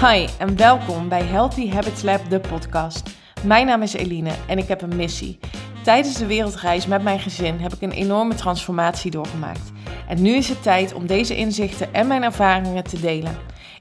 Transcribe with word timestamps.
Hi 0.00 0.28
en 0.38 0.56
welkom 0.56 1.08
bij 1.08 1.22
Healthy 1.22 1.70
Habits 1.70 2.02
Lab, 2.02 2.30
de 2.30 2.40
podcast. 2.40 3.10
Mijn 3.44 3.66
naam 3.66 3.82
is 3.82 3.92
Eline 3.92 4.30
en 4.46 4.58
ik 4.58 4.68
heb 4.68 4.82
een 4.82 4.96
missie. 4.96 5.38
Tijdens 5.84 6.16
de 6.16 6.26
wereldreis 6.26 6.86
met 6.86 7.02
mijn 7.02 7.18
gezin 7.18 7.58
heb 7.58 7.72
ik 7.72 7.80
een 7.80 7.92
enorme 7.92 8.34
transformatie 8.34 9.10
doorgemaakt. 9.10 9.72
En 10.08 10.22
nu 10.22 10.34
is 10.34 10.48
het 10.48 10.62
tijd 10.62 10.92
om 10.92 11.06
deze 11.06 11.36
inzichten 11.36 11.94
en 11.94 12.06
mijn 12.06 12.22
ervaringen 12.22 12.84
te 12.84 13.00
delen. 13.00 13.36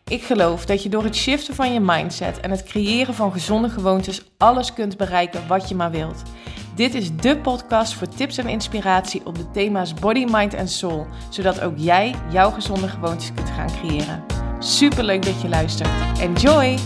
Ik 0.07 0.23
geloof 0.23 0.65
dat 0.65 0.83
je 0.83 0.89
door 0.89 1.03
het 1.03 1.15
shiften 1.15 1.55
van 1.55 1.73
je 1.73 1.79
mindset 1.79 2.39
en 2.39 2.51
het 2.51 2.63
creëren 2.63 3.13
van 3.13 3.31
gezonde 3.31 3.69
gewoontes 3.69 4.23
alles 4.37 4.73
kunt 4.73 4.97
bereiken 4.97 5.47
wat 5.47 5.69
je 5.69 5.75
maar 5.75 5.91
wilt. 5.91 6.21
Dit 6.75 6.93
is 6.93 7.15
de 7.15 7.37
podcast 7.37 7.93
voor 7.93 8.07
tips 8.07 8.37
en 8.37 8.47
inspiratie 8.47 9.25
op 9.25 9.35
de 9.35 9.51
thema's 9.51 9.93
body, 9.93 10.25
mind 10.29 10.53
en 10.53 10.67
soul, 10.67 11.07
zodat 11.29 11.61
ook 11.61 11.77
jij 11.77 12.15
jouw 12.31 12.51
gezonde 12.51 12.87
gewoontes 12.87 13.33
kunt 13.33 13.49
gaan 13.49 13.71
creëren. 13.81 14.36
Super 14.59 15.03
leuk 15.03 15.25
dat 15.25 15.41
je 15.41 15.49
luistert. 15.49 16.19
Enjoy! 16.19 16.77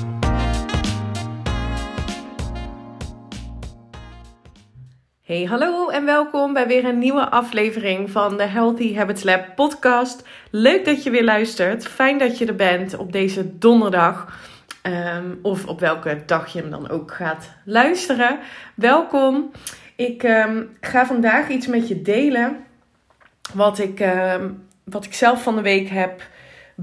Hey, 5.24 5.44
hallo 5.44 5.90
en 5.90 6.06
welkom 6.06 6.54
bij 6.54 6.68
weer 6.68 6.86
een 6.86 6.98
nieuwe 6.98 7.30
aflevering 7.30 8.10
van 8.10 8.38
de 8.38 8.44
Healthy 8.44 8.96
Habits 8.96 9.24
Lab 9.24 9.56
podcast. 9.56 10.28
Leuk 10.50 10.86
dat 10.86 11.04
je 11.04 11.10
weer 11.10 11.24
luistert. 11.24 11.88
Fijn 11.88 12.18
dat 12.18 12.38
je 12.38 12.46
er 12.46 12.56
bent 12.56 12.98
op 12.98 13.12
deze 13.12 13.58
donderdag. 13.58 14.40
Um, 14.84 15.40
of 15.42 15.66
op 15.66 15.80
welke 15.80 16.24
dag 16.26 16.54
je 16.54 16.60
hem 16.60 16.70
dan 16.70 16.90
ook 16.90 17.14
gaat 17.14 17.52
luisteren. 17.66 18.40
Welkom. 18.76 19.52
Ik 19.96 20.24
um, 20.24 20.78
ga 20.82 21.06
vandaag 21.06 21.50
iets 21.50 21.68
met 21.68 21.88
je 21.88 22.02
delen 22.02 22.58
wat 23.54 23.80
ik, 23.80 24.00
um, 24.00 24.68
wat 24.84 25.06
ik 25.06 25.14
zelf 25.14 25.44
van 25.44 25.56
de 25.56 25.62
week 25.62 25.90
heb 25.90 26.22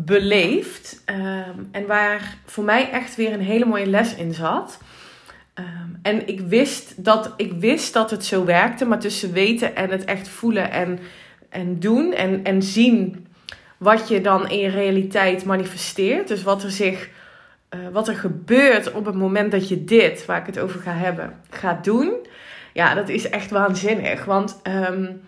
beleefd. 0.05 1.02
en 1.73 1.87
waar 1.87 2.37
voor 2.45 2.65
mij 2.65 2.91
echt 2.91 3.16
weer 3.16 3.32
een 3.32 3.41
hele 3.41 3.65
mooie 3.65 3.87
les 3.87 4.15
in 4.15 4.35
zat. 4.35 4.79
Um, 5.59 5.99
en 6.02 6.29
ik 6.29 6.41
wist, 6.41 7.04
dat, 7.04 7.35
ik 7.37 7.52
wist 7.52 7.93
dat 7.93 8.10
het 8.10 8.24
zo 8.24 8.45
werkte, 8.45 8.85
maar 8.85 8.99
tussen 8.99 9.32
weten 9.32 9.76
en 9.76 9.91
het 9.91 10.04
echt 10.04 10.29
voelen 10.29 10.71
en, 10.71 10.99
en 11.49 11.80
doen 11.80 12.13
en, 12.13 12.45
en 12.45 12.63
zien 12.63 13.26
wat 13.76 14.09
je 14.09 14.21
dan 14.21 14.51
in 14.51 14.59
je 14.59 14.69
realiteit 14.69 15.45
manifesteert. 15.45 16.29
Dus 16.29 16.43
wat 16.43 16.63
er 16.63 16.71
zich, 16.71 17.09
uh, 17.74 17.80
wat 17.93 18.09
er 18.09 18.15
gebeurt 18.15 18.93
op 18.93 19.04
het 19.04 19.15
moment 19.15 19.51
dat 19.51 19.69
je 19.69 19.85
dit, 19.85 20.26
waar 20.26 20.41
ik 20.41 20.46
het 20.46 20.59
over 20.59 20.80
ga 20.80 20.93
hebben, 20.93 21.41
gaat 21.51 21.85
doen. 21.85 22.13
Ja, 22.73 22.95
dat 22.95 23.09
is 23.09 23.29
echt 23.30 23.51
waanzinnig. 23.51 24.24
Want 24.24 24.60
um, 24.91 25.21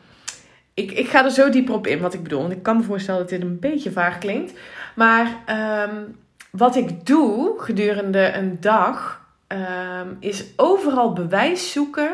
ik, 0.74 0.90
ik 0.92 1.08
ga 1.08 1.24
er 1.24 1.30
zo 1.30 1.50
dieper 1.50 1.74
op 1.74 1.86
in 1.86 2.00
wat 2.00 2.14
ik 2.14 2.22
bedoel. 2.22 2.40
Want 2.40 2.52
ik 2.52 2.62
kan 2.62 2.76
me 2.76 2.82
voorstellen 2.82 3.20
dat 3.20 3.28
dit 3.28 3.40
een 3.40 3.58
beetje 3.58 3.92
vaag 3.92 4.18
klinkt. 4.18 4.52
Maar 4.94 5.26
um, 5.86 6.16
wat 6.50 6.76
ik 6.76 7.06
doe 7.06 7.54
gedurende 7.58 8.32
een 8.32 8.60
dag 8.60 9.26
um, 9.48 10.16
is 10.20 10.44
overal 10.56 11.12
bewijs 11.12 11.72
zoeken 11.72 12.12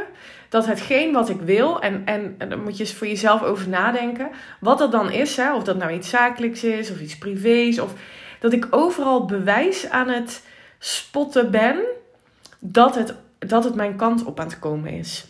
dat 0.48 0.66
hetgeen 0.66 1.12
wat 1.12 1.28
ik 1.28 1.40
wil, 1.40 1.80
en, 1.80 2.02
en, 2.04 2.34
en 2.38 2.48
dan 2.48 2.62
moet 2.62 2.76
je 2.76 2.86
voor 2.86 3.06
jezelf 3.06 3.42
over 3.42 3.68
nadenken, 3.68 4.30
wat 4.60 4.78
dat 4.78 4.92
dan 4.92 5.10
is, 5.10 5.36
hè, 5.36 5.54
of 5.54 5.62
dat 5.62 5.76
nou 5.76 5.92
iets 5.92 6.08
zakelijks 6.08 6.64
is 6.64 6.90
of 6.90 7.00
iets 7.00 7.18
privés, 7.18 7.78
of 7.78 7.92
dat 8.40 8.52
ik 8.52 8.66
overal 8.70 9.24
bewijs 9.24 9.90
aan 9.90 10.08
het 10.08 10.42
spotten 10.78 11.50
ben 11.50 11.76
dat 12.58 12.94
het, 12.94 13.14
dat 13.38 13.64
het 13.64 13.74
mijn 13.74 13.96
kant 13.96 14.24
op 14.24 14.40
aan 14.40 14.46
het 14.46 14.58
komen 14.58 14.90
is. 14.90 15.26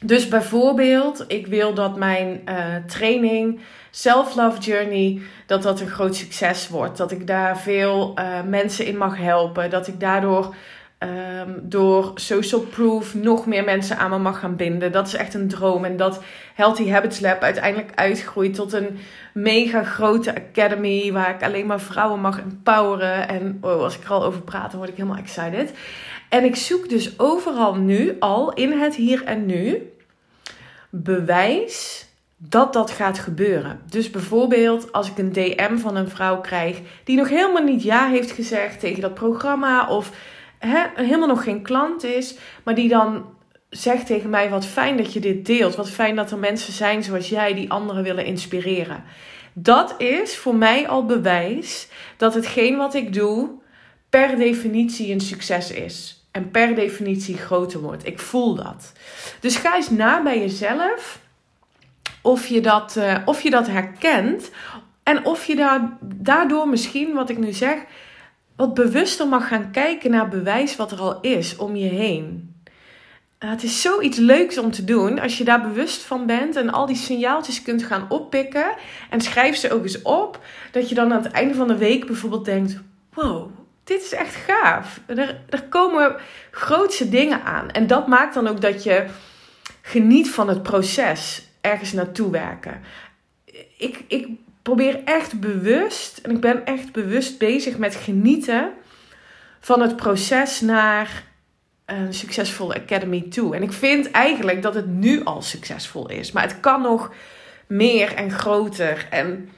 Dus 0.00 0.28
bijvoorbeeld, 0.28 1.24
ik 1.28 1.46
wil 1.46 1.74
dat 1.74 1.96
mijn 1.96 2.40
uh, 2.48 2.76
training, 2.86 3.60
Self-Love 3.90 4.60
Journey, 4.60 5.20
dat 5.46 5.62
dat 5.62 5.80
een 5.80 5.88
groot 5.88 6.16
succes 6.16 6.68
wordt. 6.68 6.96
Dat 6.96 7.10
ik 7.10 7.26
daar 7.26 7.58
veel 7.58 8.14
uh, 8.18 8.42
mensen 8.42 8.86
in 8.86 8.96
mag 8.96 9.16
helpen. 9.16 9.70
Dat 9.70 9.86
ik 9.86 10.00
daardoor 10.00 10.54
Um, 11.00 11.60
door 11.62 12.12
social 12.14 12.60
proof 12.60 13.14
nog 13.14 13.46
meer 13.46 13.64
mensen 13.64 13.98
aan 13.98 14.10
me 14.10 14.18
mag 14.18 14.38
gaan 14.38 14.56
binden. 14.56 14.92
Dat 14.92 15.06
is 15.06 15.14
echt 15.14 15.34
een 15.34 15.48
droom. 15.48 15.84
En 15.84 15.96
dat 15.96 16.22
Healthy 16.54 16.88
Habits 16.88 17.20
Lab 17.20 17.42
uiteindelijk 17.42 17.92
uitgroeit 17.94 18.54
tot 18.54 18.72
een 18.72 18.98
mega 19.34 19.84
grote 19.84 20.34
academy. 20.34 21.12
Waar 21.12 21.34
ik 21.34 21.42
alleen 21.42 21.66
maar 21.66 21.80
vrouwen 21.80 22.20
mag 22.20 22.38
empoweren. 22.38 23.28
En 23.28 23.58
oh, 23.60 23.82
als 23.82 23.96
ik 23.96 24.04
er 24.04 24.10
al 24.10 24.24
over 24.24 24.40
praat, 24.40 24.70
dan 24.70 24.78
word 24.78 24.90
ik 24.90 24.96
helemaal 24.96 25.18
excited. 25.18 25.72
En 26.28 26.44
ik 26.44 26.56
zoek 26.56 26.88
dus 26.88 27.18
overal 27.18 27.74
nu 27.74 28.16
al 28.18 28.52
in 28.52 28.72
het 28.72 28.94
hier 28.94 29.24
en 29.24 29.46
nu 29.46 29.92
bewijs 30.90 32.06
dat 32.36 32.72
dat 32.72 32.90
gaat 32.90 33.18
gebeuren. 33.18 33.80
Dus 33.90 34.10
bijvoorbeeld 34.10 34.92
als 34.92 35.10
ik 35.10 35.18
een 35.18 35.32
DM 35.32 35.76
van 35.76 35.96
een 35.96 36.08
vrouw 36.08 36.40
krijg 36.40 36.80
die 37.04 37.16
nog 37.16 37.28
helemaal 37.28 37.62
niet 37.62 37.82
ja 37.82 38.08
heeft 38.08 38.30
gezegd 38.30 38.80
tegen 38.80 39.00
dat 39.00 39.14
programma 39.14 39.88
of 39.88 40.12
helemaal 40.94 41.28
nog 41.28 41.42
geen 41.42 41.62
klant 41.62 42.04
is, 42.04 42.34
maar 42.64 42.74
die 42.74 42.88
dan 42.88 43.36
zegt 43.70 44.06
tegen 44.06 44.30
mij: 44.30 44.50
Wat 44.50 44.66
fijn 44.66 44.96
dat 44.96 45.12
je 45.12 45.20
dit 45.20 45.46
deelt. 45.46 45.76
Wat 45.76 45.90
fijn 45.90 46.16
dat 46.16 46.30
er 46.30 46.38
mensen 46.38 46.72
zijn 46.72 47.02
zoals 47.02 47.28
jij 47.28 47.54
die 47.54 47.70
anderen 47.70 48.02
willen 48.02 48.24
inspireren. 48.24 49.04
Dat 49.52 49.94
is 49.98 50.36
voor 50.36 50.54
mij 50.54 50.88
al 50.88 51.06
bewijs 51.06 51.88
dat 52.16 52.34
hetgeen 52.34 52.76
wat 52.76 52.94
ik 52.94 53.12
doe 53.12 53.50
per 54.08 54.36
definitie 54.36 55.12
een 55.12 55.20
succes 55.20 55.70
is. 55.70 56.26
En 56.30 56.50
per 56.50 56.74
definitie 56.74 57.36
groter 57.36 57.80
wordt. 57.80 58.06
Ik 58.06 58.18
voel 58.18 58.54
dat. 58.54 58.92
Dus 59.40 59.56
ga 59.56 59.76
eens 59.76 59.90
na 59.90 60.22
bij 60.22 60.38
jezelf 60.38 61.20
of 62.22 62.46
je 62.46 62.60
dat, 62.60 62.96
uh, 62.98 63.14
of 63.24 63.40
je 63.42 63.50
dat 63.50 63.66
herkent. 63.66 64.50
En 65.02 65.24
of 65.24 65.44
je 65.44 65.56
daar, 65.56 65.96
daardoor 66.00 66.68
misschien, 66.68 67.14
wat 67.14 67.30
ik 67.30 67.38
nu 67.38 67.52
zeg, 67.52 67.78
wat 68.58 68.74
bewuster 68.74 69.28
mag 69.28 69.48
gaan 69.48 69.70
kijken 69.70 70.10
naar 70.10 70.28
bewijs 70.28 70.76
wat 70.76 70.92
er 70.92 70.98
al 70.98 71.20
is 71.20 71.56
om 71.56 71.76
je 71.76 71.88
heen. 71.88 72.54
Uh, 73.44 73.50
het 73.50 73.62
is 73.62 73.80
zoiets 73.80 74.18
leuks 74.18 74.58
om 74.58 74.70
te 74.70 74.84
doen 74.84 75.18
als 75.18 75.38
je 75.38 75.44
daar 75.44 75.60
bewust 75.60 76.02
van 76.02 76.26
bent 76.26 76.56
en 76.56 76.70
al 76.70 76.86
die 76.86 76.96
signaaltjes 76.96 77.62
kunt 77.62 77.82
gaan 77.82 78.06
oppikken. 78.08 78.74
En 79.10 79.20
schrijf 79.20 79.56
ze 79.56 79.72
ook 79.72 79.82
eens 79.82 80.02
op. 80.02 80.40
Dat 80.70 80.88
je 80.88 80.94
dan 80.94 81.12
aan 81.12 81.22
het 81.22 81.32
einde 81.32 81.54
van 81.54 81.68
de 81.68 81.76
week 81.76 82.06
bijvoorbeeld 82.06 82.44
denkt: 82.44 82.80
wow, 83.14 83.50
dit 83.84 84.02
is 84.02 84.12
echt 84.12 84.34
gaaf. 84.34 85.00
Er, 85.06 85.40
er 85.48 85.62
komen 85.62 86.16
grootse 86.50 87.08
dingen 87.08 87.42
aan. 87.42 87.70
En 87.70 87.86
dat 87.86 88.06
maakt 88.06 88.34
dan 88.34 88.48
ook 88.48 88.60
dat 88.60 88.82
je 88.82 89.06
geniet 89.82 90.30
van 90.30 90.48
het 90.48 90.62
proces 90.62 91.48
ergens 91.60 91.92
naartoe 91.92 92.30
werken. 92.30 92.80
Ik, 93.76 94.04
ik 94.08 94.28
probeer 94.68 95.00
echt 95.04 95.40
bewust, 95.40 96.18
en 96.18 96.30
ik 96.30 96.40
ben 96.40 96.64
echt 96.64 96.92
bewust 96.92 97.38
bezig 97.38 97.78
met 97.78 97.94
genieten 97.94 98.70
van 99.60 99.80
het 99.80 99.96
proces 99.96 100.60
naar 100.60 101.24
een 101.84 102.14
succesvolle 102.14 102.74
academy 102.74 103.26
toe. 103.30 103.54
En 103.54 103.62
ik 103.62 103.72
vind 103.72 104.10
eigenlijk 104.10 104.62
dat 104.62 104.74
het 104.74 104.86
nu 104.86 105.24
al 105.24 105.42
succesvol 105.42 106.08
is, 106.08 106.32
maar 106.32 106.42
het 106.42 106.60
kan 106.60 106.82
nog 106.82 107.12
meer 107.66 108.14
en 108.14 108.30
groter. 108.30 109.06
En 109.10 109.50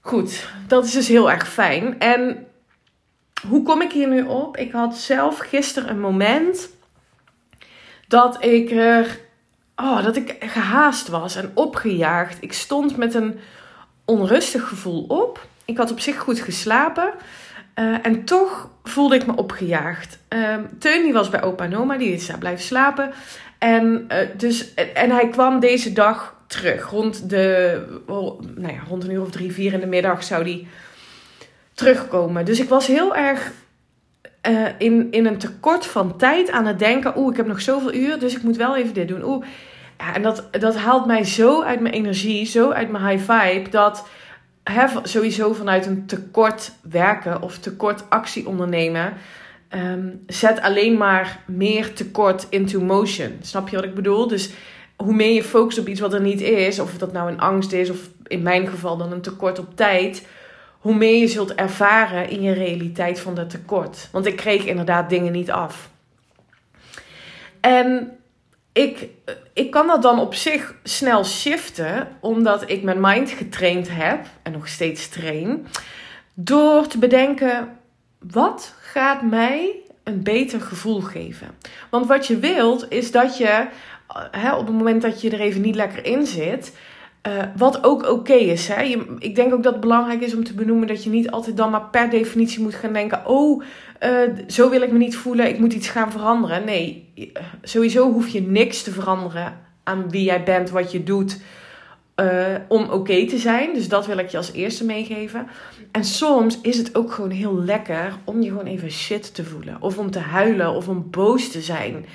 goed, 0.00 0.48
dat 0.66 0.84
is 0.84 0.92
dus 0.92 1.08
heel 1.08 1.30
erg 1.30 1.48
fijn. 1.48 1.98
En 1.98 2.46
hoe 3.48 3.62
kom 3.62 3.82
ik 3.82 3.92
hier 3.92 4.08
nu 4.08 4.22
op? 4.22 4.56
Ik 4.56 4.72
had 4.72 4.96
zelf 4.96 5.38
gisteren 5.38 5.90
een 5.90 6.00
moment 6.00 6.68
dat 8.08 8.44
ik 8.44 8.70
er, 8.70 9.18
oh, 9.76 10.04
dat 10.04 10.16
ik 10.16 10.36
gehaast 10.40 11.08
was 11.08 11.36
en 11.36 11.50
opgejaagd. 11.54 12.36
Ik 12.40 12.52
stond 12.52 12.96
met 12.96 13.14
een 13.14 13.40
onrustig 14.04 14.68
gevoel 14.68 15.04
op. 15.08 15.46
Ik 15.64 15.76
had 15.76 15.90
op 15.90 16.00
zich 16.00 16.18
goed 16.18 16.40
geslapen. 16.40 17.12
Uh, 17.74 18.06
en 18.06 18.24
toch 18.24 18.70
voelde 18.82 19.14
ik 19.14 19.26
me 19.26 19.36
opgejaagd. 19.36 20.18
Uh, 20.34 20.56
Teun 20.78 21.02
die 21.02 21.12
was 21.12 21.28
bij 21.28 21.42
opa 21.42 21.64
en 21.64 21.76
oma, 21.76 21.96
die 21.96 22.12
is 22.12 22.26
daar 22.26 22.38
blijven 22.38 22.64
slapen. 22.64 23.10
En, 23.58 24.06
uh, 24.12 24.16
dus, 24.36 24.74
en 24.74 25.10
hij 25.10 25.28
kwam 25.28 25.60
deze 25.60 25.92
dag 25.92 26.34
terug. 26.46 26.90
Rond, 26.90 27.30
de, 27.30 27.82
nou 28.56 28.72
ja, 28.72 28.80
rond 28.88 29.04
een 29.04 29.10
uur 29.10 29.20
of 29.20 29.30
drie, 29.30 29.52
vier 29.52 29.72
in 29.72 29.80
de 29.80 29.86
middag 29.86 30.24
zou 30.24 30.42
hij 30.42 30.66
terugkomen. 31.74 32.44
Dus 32.44 32.60
ik 32.60 32.68
was 32.68 32.86
heel 32.86 33.16
erg 33.16 33.52
uh, 34.48 34.68
in, 34.78 35.08
in 35.10 35.26
een 35.26 35.38
tekort 35.38 35.86
van 35.86 36.16
tijd 36.16 36.50
aan 36.50 36.66
het 36.66 36.78
denken. 36.78 37.18
Oeh, 37.18 37.30
ik 37.30 37.36
heb 37.36 37.46
nog 37.46 37.60
zoveel 37.60 37.94
uur, 37.94 38.18
dus 38.18 38.36
ik 38.36 38.42
moet 38.42 38.56
wel 38.56 38.76
even 38.76 38.94
dit 38.94 39.08
doen. 39.08 39.22
Oeh, 39.24 39.44
ja, 40.00 40.14
en 40.14 40.22
dat, 40.22 40.48
dat 40.50 40.76
haalt 40.76 41.06
mij 41.06 41.24
zo 41.24 41.62
uit 41.62 41.80
mijn 41.80 41.94
energie, 41.94 42.44
zo 42.46 42.70
uit 42.70 42.90
mijn 42.90 43.06
high 43.06 43.32
vibe, 43.32 43.70
dat 43.70 44.08
hè, 44.62 44.86
sowieso 45.02 45.52
vanuit 45.52 45.86
een 45.86 46.06
tekort 46.06 46.72
werken 46.82 47.42
of 47.42 47.58
tekort 47.58 48.10
actie 48.10 48.48
ondernemen, 48.48 49.12
um, 49.74 50.22
zet 50.26 50.60
alleen 50.60 50.96
maar 50.96 51.42
meer 51.46 51.92
tekort 51.92 52.46
into 52.50 52.80
motion. 52.80 53.38
Snap 53.40 53.68
je 53.68 53.76
wat 53.76 53.84
ik 53.84 53.94
bedoel? 53.94 54.28
Dus 54.28 54.50
hoe 54.96 55.14
meer 55.14 55.32
je 55.32 55.42
focust 55.42 55.78
op 55.78 55.88
iets 55.88 56.00
wat 56.00 56.14
er 56.14 56.20
niet 56.20 56.40
is, 56.40 56.78
of 56.78 56.98
dat 56.98 57.12
nou 57.12 57.30
een 57.30 57.40
angst 57.40 57.72
is, 57.72 57.90
of 57.90 57.98
in 58.26 58.42
mijn 58.42 58.66
geval 58.66 58.96
dan 58.96 59.12
een 59.12 59.20
tekort 59.20 59.58
op 59.58 59.76
tijd, 59.76 60.26
hoe 60.78 60.94
meer 60.94 61.16
je 61.16 61.28
zult 61.28 61.54
ervaren 61.54 62.28
in 62.28 62.42
je 62.42 62.52
realiteit 62.52 63.20
van 63.20 63.34
dat 63.34 63.50
tekort. 63.50 64.08
Want 64.12 64.26
ik 64.26 64.36
kreeg 64.36 64.64
inderdaad 64.64 65.10
dingen 65.10 65.32
niet 65.32 65.50
af. 65.50 65.90
En 67.60 68.19
ik, 68.72 69.08
ik 69.52 69.70
kan 69.70 69.86
dat 69.86 70.02
dan 70.02 70.20
op 70.20 70.34
zich 70.34 70.74
snel 70.82 71.24
shiften, 71.24 72.08
omdat 72.20 72.70
ik 72.70 72.82
mijn 72.82 73.00
mind 73.00 73.30
getraind 73.30 73.88
heb 73.90 74.26
en 74.42 74.52
nog 74.52 74.68
steeds 74.68 75.08
train, 75.08 75.66
door 76.34 76.86
te 76.86 76.98
bedenken: 76.98 77.78
wat 78.18 78.74
gaat 78.80 79.22
mij 79.22 79.74
een 80.04 80.22
beter 80.22 80.60
gevoel 80.60 81.00
geven? 81.00 81.48
Want 81.90 82.06
wat 82.06 82.26
je 82.26 82.38
wilt 82.38 82.86
is 82.90 83.10
dat 83.10 83.38
je 83.38 83.66
hè, 84.30 84.54
op 84.54 84.66
het 84.66 84.76
moment 84.76 85.02
dat 85.02 85.20
je 85.20 85.30
er 85.30 85.40
even 85.40 85.60
niet 85.60 85.74
lekker 85.74 86.04
in 86.04 86.26
zit, 86.26 86.72
uh, 87.28 87.42
wat 87.56 87.84
ook 87.84 88.08
oké 88.08 88.32
is. 88.32 88.68
Hè? 88.68 88.80
Je, 88.80 89.16
ik 89.18 89.34
denk 89.34 89.54
ook 89.54 89.62
dat 89.62 89.72
het 89.72 89.80
belangrijk 89.80 90.20
is 90.20 90.34
om 90.34 90.44
te 90.44 90.54
benoemen 90.54 90.88
dat 90.88 91.04
je 91.04 91.10
niet 91.10 91.30
altijd 91.30 91.56
dan 91.56 91.70
maar 91.70 91.88
per 91.90 92.10
definitie 92.10 92.62
moet 92.62 92.74
gaan 92.74 92.92
denken: 92.92 93.26
oh, 93.26 93.62
uh, 94.02 94.10
zo 94.46 94.70
wil 94.70 94.82
ik 94.82 94.92
me 94.92 94.98
niet 94.98 95.16
voelen, 95.16 95.48
ik 95.48 95.58
moet 95.58 95.72
iets 95.72 95.88
gaan 95.88 96.12
veranderen. 96.12 96.64
Nee, 96.64 97.12
sowieso 97.62 98.12
hoef 98.12 98.28
je 98.28 98.42
niks 98.42 98.82
te 98.82 98.90
veranderen 98.90 99.58
aan 99.84 100.10
wie 100.10 100.24
jij 100.24 100.42
bent, 100.42 100.70
wat 100.70 100.92
je 100.92 101.02
doet. 101.02 101.40
Om 102.68 102.90
oké 102.90 103.26
te 103.26 103.38
zijn. 103.38 103.74
Dus 103.74 103.88
dat 103.88 104.06
wil 104.06 104.18
ik 104.18 104.28
je 104.28 104.36
als 104.36 104.52
eerste 104.52 104.84
meegeven. 104.84 105.46
En 105.92 106.04
soms 106.04 106.60
is 106.60 106.76
het 106.76 106.94
ook 106.94 107.12
gewoon 107.12 107.30
heel 107.30 107.62
lekker 107.64 108.16
om 108.24 108.42
je 108.42 108.48
gewoon 108.48 108.66
even 108.66 108.90
shit 108.90 109.34
te 109.34 109.44
voelen. 109.44 109.76
Of 109.80 109.98
om 109.98 110.10
te 110.10 110.18
huilen 110.18 110.74
of 110.74 110.88
om 110.88 111.10
boos 111.10 111.50
te 111.50 111.60
zijn. 111.60 112.06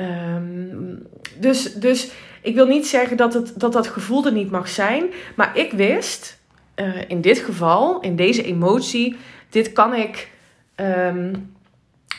Um, 0.00 1.06
dus, 1.38 1.74
dus 1.74 2.10
ik 2.42 2.54
wil 2.54 2.66
niet 2.66 2.86
zeggen 2.86 3.16
dat, 3.16 3.34
het, 3.34 3.52
dat 3.56 3.72
dat 3.72 3.86
gevoel 3.86 4.26
er 4.26 4.32
niet 4.32 4.50
mag 4.50 4.68
zijn. 4.68 5.04
Maar 5.36 5.58
ik 5.58 5.72
wist, 5.72 6.38
uh, 6.76 6.86
in 7.08 7.20
dit 7.20 7.38
geval, 7.38 8.00
in 8.00 8.16
deze 8.16 8.42
emotie, 8.42 9.16
dit 9.50 9.72
kan 9.72 9.94
ik. 9.94 10.30
Um, 10.76 11.52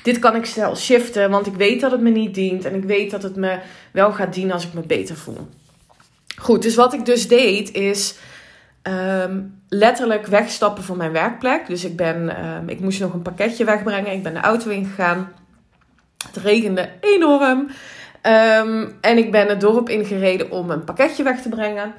dit 0.04 0.20
kan 0.20 0.36
ik 0.36 0.46
snel 0.46 0.76
shiften, 0.76 1.30
want 1.30 1.48
ik 1.48 1.54
weet 1.54 1.82
dat 1.82 1.92
het 1.92 2.02
me 2.02 2.10
niet 2.10 2.34
dient. 2.36 2.66
En 2.66 2.76
ik 2.76 2.84
weet 2.84 3.12
dat 3.12 3.24
het 3.24 3.36
me 3.36 3.60
wel 3.92 4.12
gaat 4.12 4.34
dienen 4.34 4.54
als 4.54 4.66
ik 4.66 4.74
me 4.74 4.82
beter 4.82 5.16
voel. 5.16 5.48
Goed, 6.38 6.62
dus 6.62 6.76
wat 6.76 6.94
ik 6.94 7.06
dus 7.06 7.28
deed 7.28 7.72
is 7.74 8.16
um, 8.84 9.62
letterlijk 9.70 10.26
wegstappen 10.26 10.84
van 10.84 10.98
mijn 10.98 11.12
werkplek. 11.12 11.68
Dus 11.68 11.86
ik, 11.86 11.96
ben, 11.96 12.36
ik 12.68 12.80
moest 12.80 13.00
nog 13.00 13.14
een 13.14 13.22
pakketje 13.22 13.66
wegbrengen. 13.66 14.12
Ik 14.12 14.24
ben 14.24 14.34
de 14.34 14.40
auto 14.40 14.70
ingegaan. 14.70 15.32
Het 16.26 16.38
regende 16.44 16.90
enorm. 17.02 17.70
Um, 18.22 18.98
en 19.02 19.18
ik 19.18 19.32
ben 19.32 19.48
het 19.48 19.62
dorp 19.62 19.90
ingereden 19.90 20.52
om 20.52 20.70
een 20.70 20.84
pakketje 20.84 21.24
weg 21.24 21.42
te 21.42 21.50
brengen. 21.50 21.94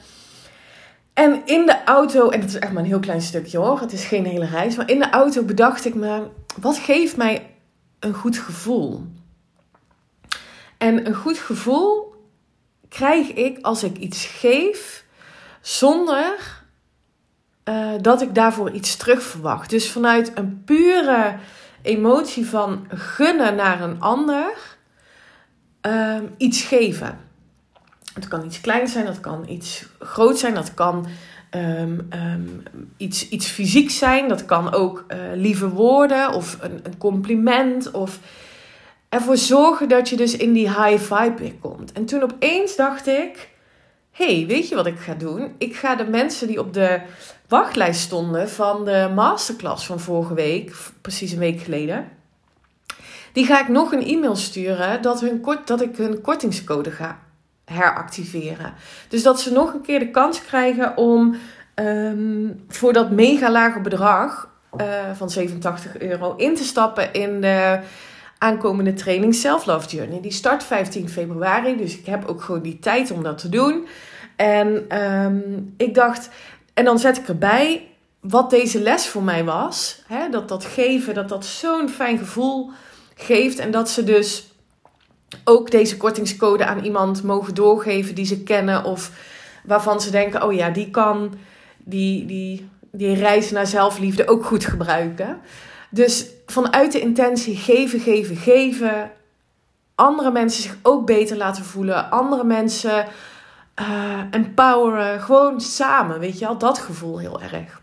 En 1.15 1.43
in 1.45 1.67
de 1.67 1.85
auto, 1.85 2.29
en 2.29 2.41
het 2.41 2.49
is 2.49 2.59
echt 2.59 2.73
maar 2.73 2.83
een 2.83 2.89
heel 2.89 3.01
klein 3.01 3.21
stukje 3.21 3.59
hoor, 3.59 3.81
het 3.81 3.93
is 3.93 4.05
geen 4.05 4.27
hele 4.27 4.47
reis, 4.47 4.77
maar 4.77 4.91
in 4.91 4.99
de 4.99 5.11
auto 5.11 5.43
bedacht 5.43 5.85
ik 5.85 5.95
me, 5.95 6.23
wat 6.61 6.79
geeft 6.79 7.17
mij 7.17 7.51
een 8.01 8.15
goed 8.15 8.39
gevoel? 8.39 9.05
En 10.79 11.07
een 11.07 11.15
goed 11.15 11.39
gevoel 11.39 12.15
krijg 12.89 13.29
ik 13.33 13.59
als 13.63 13.83
ik 13.83 13.97
iets 13.97 14.25
geef 14.25 15.05
zonder 15.61 16.35
uh, 17.65 17.93
dat 18.01 18.23
ik 18.23 18.35
daarvoor 18.35 18.71
iets 18.71 18.97
terug 18.97 19.23
verwacht. 19.23 19.71
Dus 19.71 19.91
vanuit 19.91 20.33
een 20.35 20.63
pure 20.65 21.35
emotie 21.87 22.47
van 22.47 22.87
gunnen 22.89 23.55
naar 23.55 23.81
een 23.81 24.01
ander 24.01 24.53
uh, 25.87 26.17
iets 26.37 26.63
geven. 26.63 27.19
Het 28.15 28.29
kan 28.29 28.45
iets 28.45 28.61
kleins 28.61 28.93
zijn, 28.93 29.07
dat 29.07 29.21
kan 29.21 29.49
iets 29.49 29.87
groot 29.99 30.39
zijn, 30.39 30.55
dat 30.55 30.75
kan 30.75 31.07
um, 31.51 32.09
um, 32.13 32.63
iets, 32.97 33.29
iets 33.29 33.47
fysiek 33.47 33.91
zijn, 33.91 34.29
dat 34.29 34.45
kan 34.45 34.73
ook 34.73 35.05
uh, 35.09 35.19
lieve 35.35 35.69
woorden 35.69 36.33
of 36.33 36.59
een, 36.61 36.81
een 36.83 36.99
compliment 36.99 37.91
of 37.91 38.19
ervoor 39.09 39.37
zorgen 39.37 39.89
dat 39.89 40.09
je 40.09 40.17
dus 40.17 40.37
in 40.37 40.53
die 40.53 40.69
high 40.69 41.15
vibe 41.15 41.39
weer 41.39 41.55
komt. 41.61 41.93
En 41.93 42.05
toen 42.05 42.23
opeens 42.23 42.77
dacht 42.77 43.07
ik, 43.07 43.49
hey, 44.11 44.45
weet 44.47 44.69
je 44.69 44.75
wat 44.75 44.87
ik 44.87 44.99
ga 44.99 45.15
doen? 45.15 45.55
Ik 45.59 45.77
ga 45.77 45.95
de 45.95 46.05
mensen 46.05 46.47
die 46.47 46.61
op 46.61 46.73
de 46.73 47.01
wachtlijst 47.49 48.01
stonden 48.01 48.49
van 48.49 48.85
de 48.85 49.11
masterclass 49.15 49.87
van 49.87 50.01
vorige 50.01 50.35
week, 50.35 50.77
precies 51.01 51.33
een 51.33 51.39
week 51.39 51.61
geleden, 51.61 52.09
die 53.33 53.47
ga 53.47 53.61
ik 53.61 53.69
nog 53.69 53.93
een 53.93 54.07
e-mail 54.07 54.37
sturen 54.37 55.03
dat, 55.03 55.21
hun 55.21 55.41
kort, 55.41 55.67
dat 55.67 55.81
ik 55.81 55.97
hun 55.97 56.21
kortingscode 56.21 56.91
ga 56.91 57.19
heractiveren. 57.65 58.75
Dus 59.09 59.23
dat 59.23 59.41
ze 59.41 59.53
nog 59.53 59.75
een 59.75 59.81
keer 59.81 59.99
de 59.99 60.11
kans 60.11 60.43
krijgen 60.43 60.97
om 60.97 61.37
um, 61.75 62.65
voor 62.69 62.93
dat 62.93 63.11
mega 63.11 63.51
lage 63.51 63.81
bedrag 63.81 64.49
uh, 64.81 64.87
van 65.15 65.31
87 65.31 65.99
euro 65.99 66.35
in 66.37 66.55
te 66.55 66.65
stappen 66.65 67.13
in 67.13 67.41
de 67.41 67.81
aankomende 68.39 68.93
training 68.93 69.35
Self 69.35 69.67
Love 69.67 69.89
Journey. 69.89 70.21
Die 70.21 70.33
start 70.33 70.65
15 70.65 71.09
februari, 71.09 71.77
dus 71.77 71.99
ik 71.99 72.07
heb 72.07 72.25
ook 72.25 72.43
gewoon 72.43 72.63
die 72.63 72.79
tijd 72.79 73.11
om 73.11 73.23
dat 73.23 73.39
te 73.39 73.49
doen. 73.49 73.87
En 74.37 74.99
um, 75.03 75.75
ik 75.77 75.95
dacht, 75.95 76.31
en 76.77 76.85
dan 76.85 76.99
zet 76.99 77.17
ik 77.17 77.29
erbij 77.29 77.89
wat 78.21 78.51
deze 78.51 78.81
les 78.81 79.07
voor 79.09 79.23
mij 79.23 79.45
was. 79.45 80.03
Hè? 80.07 80.29
Dat 80.29 80.49
dat 80.49 80.65
geven, 80.65 81.15
dat 81.15 81.29
dat 81.29 81.45
zo'n 81.45 81.89
fijn 81.89 82.19
gevoel 82.19 82.71
geeft. 83.15 83.59
En 83.59 83.71
dat 83.71 83.91
ze 83.91 84.05
dus 84.05 84.47
ook 85.45 85.71
deze 85.71 85.97
kortingscode 85.97 86.67
aan 86.67 86.85
iemand 86.85 87.23
mogen 87.23 87.55
doorgeven 87.55 88.15
die 88.15 88.25
ze 88.25 88.43
kennen. 88.43 88.85
Of 88.85 89.11
waarvan 89.65 90.01
ze 90.01 90.11
denken, 90.11 90.43
oh 90.43 90.53
ja, 90.53 90.71
die 90.71 90.91
kan 90.91 91.35
die, 91.79 92.27
die, 92.27 92.69
die 92.93 93.15
reis 93.15 93.51
naar 93.51 93.67
zelfliefde 93.67 94.29
ook 94.29 94.45
goed 94.45 94.65
gebruiken. 94.65 95.41
Dus 95.91 96.27
vanuit 96.47 96.93
de 96.93 97.01
intentie 97.01 97.57
geven, 97.57 98.01
geven, 98.01 98.37
geven. 98.37 99.11
Andere 99.95 100.31
mensen 100.31 100.63
zich 100.63 100.77
ook 100.83 101.07
beter 101.07 101.37
laten 101.37 101.65
voelen. 101.65 102.11
Andere 102.11 102.45
mensen 102.45 103.07
uh, 103.81 104.21
empoweren. 104.31 105.21
Gewoon 105.21 105.61
samen, 105.61 106.19
weet 106.19 106.39
je 106.39 106.47
al 106.47 106.59
Dat 106.59 106.79
gevoel 106.79 107.19
heel 107.19 107.43
erg. 107.43 107.81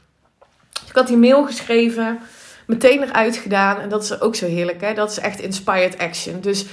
Dus 0.79 0.89
ik 0.89 0.95
had 0.95 1.07
die 1.07 1.17
mail 1.17 1.45
geschreven. 1.45 2.19
Meteen 2.67 3.03
eruit 3.03 3.37
gedaan. 3.37 3.79
En 3.79 3.89
dat 3.89 4.03
is 4.03 4.21
ook 4.21 4.35
zo 4.35 4.45
heerlijk. 4.45 4.81
Hè? 4.81 4.93
Dat 4.93 5.11
is 5.11 5.19
echt 5.19 5.39
inspired 5.39 5.97
action. 5.97 6.41
Dus 6.41 6.65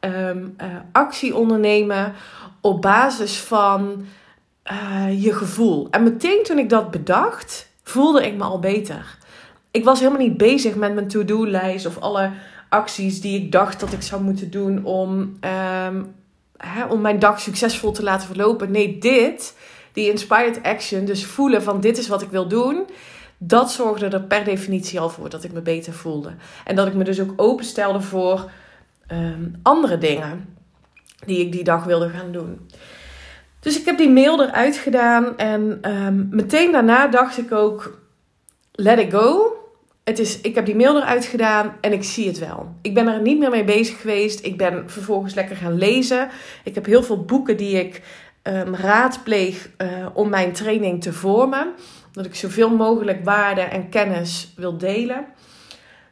um, 0.00 0.54
uh, 0.60 0.66
actie 0.92 1.36
ondernemen 1.36 2.12
op 2.60 2.82
basis 2.82 3.36
van 3.36 4.06
uh, 4.72 5.24
je 5.24 5.32
gevoel. 5.32 5.88
En 5.90 6.02
meteen 6.02 6.42
toen 6.42 6.58
ik 6.58 6.68
dat 6.68 6.90
bedacht, 6.90 7.68
voelde 7.82 8.26
ik 8.26 8.34
me 8.34 8.42
al 8.44 8.58
beter 8.58 9.16
ik 9.76 9.84
was 9.84 9.98
helemaal 9.98 10.20
niet 10.20 10.36
bezig 10.36 10.74
met 10.74 10.94
mijn 10.94 11.08
to-do-lijst 11.08 11.86
of 11.86 11.98
alle 11.98 12.30
acties 12.68 13.20
die 13.20 13.42
ik 13.42 13.52
dacht 13.52 13.80
dat 13.80 13.92
ik 13.92 14.02
zou 14.02 14.22
moeten 14.22 14.50
doen 14.50 14.84
om, 14.84 15.38
um, 15.86 16.14
om 16.88 17.00
mijn 17.00 17.18
dag 17.18 17.40
succesvol 17.40 17.92
te 17.92 18.02
laten 18.02 18.26
verlopen. 18.26 18.70
Nee, 18.70 18.98
dit, 18.98 19.56
die 19.92 20.10
inspired 20.10 20.62
action, 20.62 21.04
dus 21.04 21.24
voelen 21.24 21.62
van 21.62 21.80
dit 21.80 21.98
is 21.98 22.08
wat 22.08 22.22
ik 22.22 22.30
wil 22.30 22.48
doen, 22.48 22.86
dat 23.38 23.70
zorgde 23.70 24.08
er 24.08 24.22
per 24.22 24.44
definitie 24.44 25.00
al 25.00 25.10
voor 25.10 25.30
dat 25.30 25.44
ik 25.44 25.52
me 25.52 25.60
beter 25.60 25.92
voelde. 25.92 26.34
En 26.64 26.76
dat 26.76 26.86
ik 26.86 26.94
me 26.94 27.04
dus 27.04 27.20
ook 27.20 27.32
openstelde 27.36 28.00
voor 28.00 28.50
um, 29.12 29.58
andere 29.62 29.98
dingen 29.98 30.56
die 31.26 31.40
ik 31.40 31.52
die 31.52 31.64
dag 31.64 31.84
wilde 31.84 32.08
gaan 32.08 32.32
doen. 32.32 32.70
Dus 33.60 33.78
ik 33.78 33.84
heb 33.84 33.98
die 33.98 34.10
mail 34.10 34.42
eruit 34.42 34.76
gedaan 34.76 35.36
en 35.36 35.90
um, 35.90 36.28
meteen 36.30 36.72
daarna 36.72 37.06
dacht 37.06 37.38
ik 37.38 37.52
ook: 37.52 37.98
let 38.72 38.98
it 38.98 39.12
go 39.12 39.55
het 40.08 40.18
is, 40.18 40.40
ik 40.40 40.54
heb 40.54 40.66
die 40.66 40.76
mail 40.76 40.96
eruit 40.96 41.24
gedaan 41.24 41.76
en 41.80 41.92
ik 41.92 42.04
zie 42.04 42.26
het 42.26 42.38
wel. 42.38 42.74
Ik 42.82 42.94
ben 42.94 43.06
er 43.06 43.20
niet 43.20 43.38
meer 43.38 43.50
mee 43.50 43.64
bezig 43.64 44.00
geweest. 44.00 44.44
Ik 44.44 44.56
ben 44.56 44.90
vervolgens 44.90 45.34
lekker 45.34 45.56
gaan 45.56 45.78
lezen. 45.78 46.28
Ik 46.64 46.74
heb 46.74 46.86
heel 46.86 47.02
veel 47.02 47.24
boeken 47.24 47.56
die 47.56 47.80
ik 47.80 48.02
um, 48.42 48.74
raadpleeg 48.74 49.70
uh, 49.78 50.06
om 50.14 50.28
mijn 50.28 50.52
training 50.52 51.02
te 51.02 51.12
vormen. 51.12 51.74
Dat 52.12 52.24
ik 52.24 52.34
zoveel 52.34 52.70
mogelijk 52.70 53.24
waarde 53.24 53.60
en 53.60 53.88
kennis 53.88 54.52
wil 54.56 54.78
delen. 54.78 55.26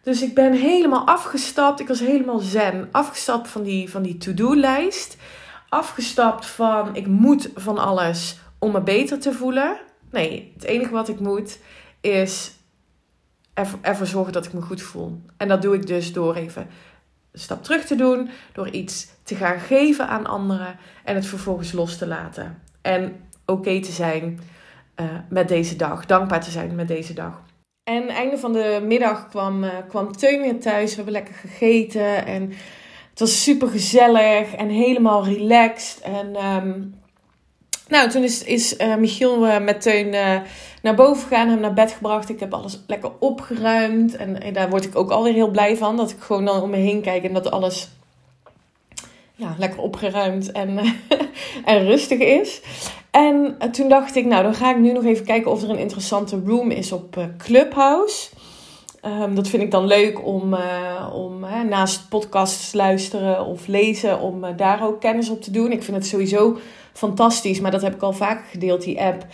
Dus 0.02 0.22
ik 0.22 0.34
ben 0.34 0.52
helemaal 0.52 1.06
afgestapt. 1.06 1.80
Ik 1.80 1.88
was 1.88 2.00
helemaal 2.00 2.38
zen. 2.38 2.88
Afgestapt 2.92 3.48
van 3.48 3.62
die, 3.62 3.90
van 3.90 4.02
die 4.02 4.16
to-do-lijst. 4.16 5.16
Afgestapt 5.68 6.46
van 6.46 6.96
ik 6.96 7.06
moet 7.06 7.50
van 7.54 7.78
alles 7.78 8.38
om 8.58 8.72
me 8.72 8.80
beter 8.80 9.18
te 9.18 9.32
voelen. 9.32 9.76
Nee, 10.10 10.52
het 10.54 10.64
enige 10.64 10.92
wat 10.92 11.08
ik 11.08 11.20
moet 11.20 11.58
is 12.00 12.52
ervoor 13.80 14.06
zorgen 14.06 14.32
dat 14.32 14.44
ik 14.44 14.52
me 14.52 14.60
goed 14.60 14.82
voel. 14.82 15.20
En 15.36 15.48
dat 15.48 15.62
doe 15.62 15.74
ik 15.74 15.86
dus 15.86 16.12
door 16.12 16.34
even 16.34 16.66
een 17.32 17.40
stap 17.40 17.64
terug 17.64 17.84
te 17.84 17.94
doen, 17.94 18.30
door 18.52 18.68
iets 18.68 19.08
te 19.22 19.34
gaan 19.34 19.60
geven 19.60 20.08
aan 20.08 20.26
anderen 20.26 20.76
en 21.04 21.14
het 21.14 21.26
vervolgens 21.26 21.72
los 21.72 21.98
te 21.98 22.06
laten. 22.06 22.62
En 22.82 23.16
oké 23.46 23.80
te 23.80 23.92
zijn 23.92 24.40
uh, 25.00 25.06
met 25.28 25.48
deze 25.48 25.76
dag, 25.76 26.06
dankbaar 26.06 26.40
te 26.40 26.50
zijn 26.50 26.74
met 26.74 26.88
deze 26.88 27.12
dag. 27.12 27.42
En 27.90 28.08
einde 28.08 28.38
van 28.38 28.52
de 28.52 28.80
middag 28.82 29.28
kwam, 29.28 29.64
uh, 29.64 29.70
kwam 29.88 30.12
Teun 30.12 30.40
weer 30.40 30.60
thuis. 30.60 30.90
We 30.90 30.96
hebben 30.96 31.12
lekker 31.12 31.34
gegeten 31.34 32.26
en 32.26 32.52
het 33.10 33.20
was 33.20 33.42
super 33.42 33.68
gezellig 33.68 34.54
en 34.54 34.68
helemaal 34.68 35.24
relaxed. 35.24 36.00
En 36.00 36.44
um, 36.44 36.94
nou, 37.88 38.10
toen 38.10 38.22
is, 38.22 38.44
is 38.44 38.78
uh, 38.78 38.96
Michiel 38.96 39.46
uh, 39.46 39.58
met 39.58 39.86
uh, 39.86 40.40
naar 40.82 40.94
boven 40.94 41.22
gegaan, 41.22 41.48
hem 41.48 41.60
naar 41.60 41.74
bed 41.74 41.92
gebracht. 41.92 42.28
Ik 42.28 42.40
heb 42.40 42.54
alles 42.54 42.80
lekker 42.86 43.10
opgeruimd. 43.18 44.16
En, 44.16 44.52
daar 44.52 44.70
word 44.70 44.84
ik 44.84 44.96
ook 44.96 45.10
alweer 45.10 45.32
heel 45.32 45.50
blij 45.50 45.76
van. 45.76 45.96
Dat 45.96 46.10
ik 46.10 46.16
gewoon 46.18 46.44
dan 46.44 46.62
om 46.62 46.70
me 46.70 46.76
heen 46.76 47.00
kijk 47.00 47.24
en 47.24 47.32
dat 47.32 47.50
alles 47.50 47.88
ja, 49.34 49.54
lekker 49.58 49.80
opgeruimd 49.80 50.52
en, 50.52 50.78
en 51.64 51.84
rustig 51.84 52.18
is. 52.18 52.60
En 53.10 53.56
toen 53.72 53.88
dacht 53.88 54.16
ik, 54.16 54.24
nou, 54.24 54.42
dan 54.42 54.54
ga 54.54 54.70
ik 54.70 54.78
nu 54.78 54.92
nog 54.92 55.04
even 55.04 55.24
kijken 55.24 55.50
of 55.50 55.62
er 55.62 55.70
een 55.70 55.78
interessante 55.78 56.40
room 56.46 56.70
is 56.70 56.92
op 56.92 57.28
Clubhouse. 57.38 58.28
Ehm, 59.00 59.34
dat 59.34 59.48
vind 59.48 59.62
ik 59.62 59.70
dan 59.70 59.86
leuk 59.86 60.26
om, 60.26 60.56
om 61.12 61.40
naast 61.68 62.08
podcasts 62.08 62.72
luisteren 62.72 63.46
of 63.46 63.66
lezen, 63.66 64.20
om 64.20 64.56
daar 64.56 64.86
ook 64.86 65.00
kennis 65.00 65.28
op 65.28 65.42
te 65.42 65.50
doen. 65.50 65.72
Ik 65.72 65.82
vind 65.82 65.96
het 65.96 66.06
sowieso 66.06 66.58
fantastisch, 66.94 67.60
maar 67.60 67.70
dat 67.70 67.82
heb 67.82 67.94
ik 67.94 68.02
al 68.02 68.12
vaker 68.12 68.44
gedeeld, 68.50 68.82
die 68.82 69.00
app. 69.00 69.26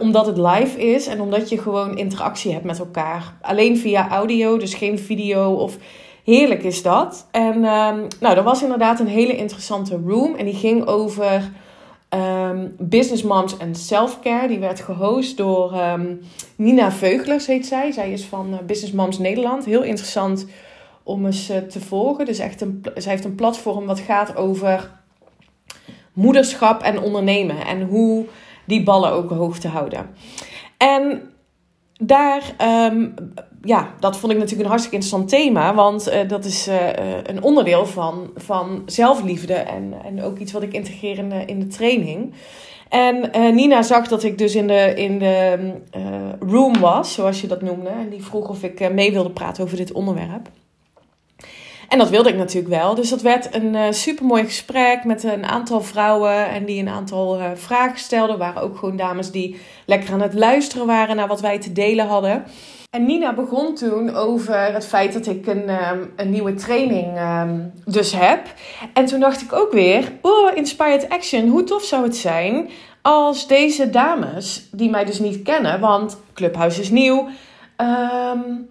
omdat 0.00 0.26
het 0.26 0.36
live 0.36 0.80
is 0.80 1.06
en 1.06 1.20
omdat 1.20 1.48
je 1.48 1.58
gewoon 1.58 1.96
interactie 1.96 2.52
hebt 2.52 2.64
met 2.64 2.78
elkaar. 2.78 3.34
Alleen 3.40 3.78
via 3.78 4.08
audio, 4.08 4.56
dus 4.56 4.74
geen 4.74 4.98
video 4.98 5.52
of 5.52 5.76
heerlijk 6.24 6.62
is 6.62 6.82
dat. 6.82 7.26
En 7.30 7.56
um, 7.56 8.06
nou, 8.20 8.36
er 8.36 8.42
was 8.42 8.62
inderdaad 8.62 9.00
een 9.00 9.06
hele 9.06 9.36
interessante 9.36 10.00
room 10.06 10.34
en 10.34 10.44
die 10.44 10.54
ging 10.54 10.86
over 10.86 11.50
um, 12.14 12.74
Business 12.78 13.22
Moms 13.22 13.56
en 13.56 13.74
Self-Care. 13.74 14.48
Die 14.48 14.58
werd 14.58 14.80
gehost 14.80 15.36
door 15.36 15.74
um, 15.74 16.20
Nina 16.56 16.92
Veuglers, 16.92 17.46
heet 17.46 17.66
zij. 17.66 17.92
Zij 17.92 18.12
is 18.12 18.24
van 18.24 18.48
uh, 18.52 18.58
Business 18.66 18.92
Moms 18.92 19.18
Nederland. 19.18 19.64
Heel 19.64 19.82
interessant 19.82 20.46
om 21.02 21.26
eens 21.26 21.50
uh, 21.50 21.56
te 21.56 21.80
volgen. 21.80 22.24
Dus 22.24 22.38
echt 22.38 22.60
een, 22.60 22.84
zij 22.94 23.12
heeft 23.12 23.24
een 23.24 23.34
platform 23.34 23.86
wat 23.86 24.00
gaat 24.00 24.36
over 24.36 24.90
moederschap 26.12 26.82
en 26.82 27.00
ondernemen. 27.00 27.66
En 27.66 27.82
hoe 27.82 28.26
die 28.64 28.82
ballen 28.82 29.10
ook 29.10 29.30
hoog 29.30 29.58
te 29.58 29.68
houden. 29.68 30.10
En 30.76 31.22
daar 31.92 32.42
um, 32.92 33.14
ja, 33.62 33.94
dat 34.00 34.16
vond 34.16 34.32
ik 34.32 34.38
natuurlijk 34.38 34.64
een 34.64 34.70
hartstikke 34.70 34.96
interessant 34.96 35.28
thema. 35.28 35.74
Want 35.74 36.08
uh, 36.08 36.28
dat 36.28 36.44
is 36.44 36.68
uh, 36.68 36.74
een 37.22 37.42
onderdeel 37.42 37.86
van, 37.86 38.30
van 38.36 38.82
zelfliefde. 38.86 39.54
En, 39.54 39.94
en 40.04 40.22
ook 40.22 40.38
iets 40.38 40.52
wat 40.52 40.62
ik 40.62 40.72
integreer 40.72 41.18
in 41.18 41.28
de, 41.28 41.44
in 41.44 41.60
de 41.60 41.66
training. 41.66 42.34
En 42.88 43.30
Nina 43.54 43.82
zag 43.82 44.08
dat 44.08 44.22
ik 44.22 44.38
dus 44.38 44.54
in 44.54 44.66
de, 44.66 44.92
in 44.94 45.18
de 45.18 45.58
room 46.40 46.80
was, 46.80 47.14
zoals 47.14 47.40
je 47.40 47.46
dat 47.46 47.62
noemde. 47.62 47.88
En 47.88 48.08
die 48.10 48.24
vroeg 48.24 48.48
of 48.48 48.62
ik 48.62 48.92
mee 48.92 49.12
wilde 49.12 49.30
praten 49.30 49.64
over 49.64 49.76
dit 49.76 49.92
onderwerp. 49.92 50.48
En 51.92 51.98
dat 51.98 52.10
wilde 52.10 52.28
ik 52.28 52.36
natuurlijk 52.36 52.74
wel. 52.74 52.94
Dus 52.94 53.08
dat 53.08 53.22
werd 53.22 53.54
een 53.54 53.74
uh, 53.74 53.82
supermooi 53.90 54.44
gesprek 54.44 55.04
met 55.04 55.22
een 55.22 55.44
aantal 55.44 55.80
vrouwen. 55.80 56.48
En 56.48 56.64
die 56.64 56.80
een 56.80 56.88
aantal 56.88 57.38
uh, 57.38 57.50
vragen 57.54 57.98
stelden. 57.98 58.38
Waren 58.38 58.62
ook 58.62 58.76
gewoon 58.76 58.96
dames 58.96 59.30
die 59.30 59.60
lekker 59.86 60.12
aan 60.12 60.20
het 60.20 60.34
luisteren 60.34 60.86
waren 60.86 61.16
naar 61.16 61.28
wat 61.28 61.40
wij 61.40 61.58
te 61.58 61.72
delen 61.72 62.06
hadden. 62.06 62.44
En 62.90 63.06
Nina 63.06 63.34
begon 63.34 63.74
toen 63.74 64.14
over 64.14 64.72
het 64.72 64.86
feit 64.86 65.12
dat 65.12 65.26
ik 65.26 65.46
een, 65.46 65.68
um, 65.68 66.12
een 66.16 66.30
nieuwe 66.30 66.54
training 66.54 67.18
um, 67.20 67.72
dus 67.84 68.12
heb. 68.12 68.40
En 68.92 69.04
toen 69.04 69.20
dacht 69.20 69.40
ik 69.40 69.52
ook 69.52 69.72
weer, 69.72 70.12
oh, 70.22 70.56
Inspired 70.56 71.08
Action, 71.08 71.48
hoe 71.48 71.64
tof 71.64 71.82
zou 71.82 72.02
het 72.02 72.16
zijn 72.16 72.68
als 73.02 73.46
deze 73.46 73.90
dames, 73.90 74.68
die 74.70 74.90
mij 74.90 75.04
dus 75.04 75.18
niet 75.18 75.42
kennen, 75.42 75.80
want 75.80 76.20
Clubhouse 76.34 76.80
is 76.80 76.90
nieuw, 76.90 77.28
um, 77.76 78.68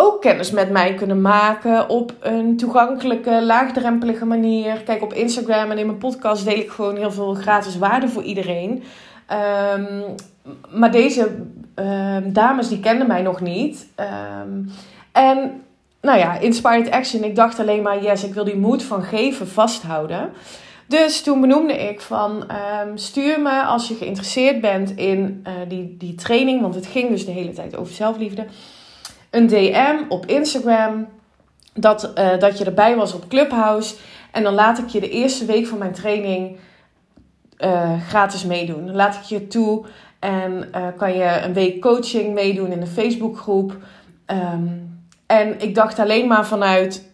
ook 0.00 0.20
kennis 0.20 0.50
met 0.50 0.70
mij 0.70 0.94
kunnen 0.94 1.20
maken 1.20 1.88
op 1.88 2.14
een 2.20 2.56
toegankelijke, 2.56 3.42
laagdrempelige 3.42 4.24
manier. 4.24 4.82
Kijk, 4.82 5.02
op 5.02 5.12
Instagram 5.12 5.70
en 5.70 5.78
in 5.78 5.86
mijn 5.86 5.98
podcast 5.98 6.44
deel 6.44 6.56
ik 6.56 6.70
gewoon 6.70 6.96
heel 6.96 7.12
veel 7.12 7.34
gratis 7.34 7.78
waarde 7.78 8.08
voor 8.08 8.22
iedereen. 8.22 8.82
maar 10.70 10.90
deze 10.90 11.36
um, 11.74 12.32
dames 12.32 12.68
die 12.68 12.80
kenden 12.80 13.06
mij 13.06 13.22
nog 13.22 13.40
niet. 13.40 13.86
Um, 14.42 14.70
en 15.12 15.62
nou 16.00 16.18
ja, 16.18 16.38
Inspired 16.38 16.90
Action. 16.90 17.24
Ik 17.24 17.36
dacht 17.36 17.58
alleen 17.58 17.82
maar, 17.82 18.02
yes, 18.02 18.24
ik 18.24 18.34
wil 18.34 18.44
die 18.44 18.56
moed 18.56 18.82
van 18.82 19.02
geven 19.02 19.48
vasthouden. 19.48 20.32
Dus 20.86 21.22
toen 21.22 21.40
benoemde 21.40 21.88
ik 21.88 22.00
van, 22.00 22.44
stuur 22.94 23.40
me 23.40 23.62
als 23.62 23.88
je 23.88 23.94
geïnteresseerd 23.94 24.60
bent 24.60 24.90
in 24.96 25.44
uh, 25.46 25.52
die, 25.68 25.96
die 25.98 26.14
training. 26.14 26.60
Want 26.60 26.74
het 26.74 26.86
ging 26.86 27.08
dus 27.08 27.24
de 27.24 27.32
hele 27.32 27.52
tijd 27.52 27.76
over 27.76 27.94
zelfliefde. 27.94 28.46
Een 29.30 29.46
DM 29.46 29.96
op 30.08 30.26
Instagram. 30.26 31.08
Dat, 31.74 32.12
uh, 32.18 32.38
dat 32.38 32.58
je 32.58 32.64
erbij 32.64 32.96
was 32.96 33.14
op 33.14 33.28
Clubhouse. 33.28 33.94
En 34.32 34.42
dan 34.42 34.54
laat 34.54 34.78
ik 34.78 34.88
je 34.88 35.00
de 35.00 35.10
eerste 35.10 35.44
week 35.44 35.66
van 35.66 35.78
mijn 35.78 35.92
training 35.92 36.56
uh, 37.58 38.00
gratis 38.08 38.44
meedoen. 38.44 38.92
Laat 38.92 39.14
ik 39.14 39.22
je 39.22 39.46
toe 39.46 39.86
en 40.18 40.68
uh, 40.74 40.86
kan 40.96 41.14
je 41.14 41.40
een 41.42 41.52
week 41.52 41.80
coaching 41.80 42.34
meedoen 42.34 42.72
in 42.72 42.80
de 42.80 42.86
Facebookgroep. 42.86 43.76
Um, 44.26 45.04
en 45.26 45.60
ik 45.60 45.74
dacht 45.74 45.98
alleen 45.98 46.26
maar 46.26 46.46
vanuit 46.46 47.12